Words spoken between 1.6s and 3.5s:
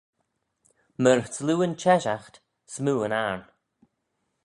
yn cheshaght smoo yn ayrn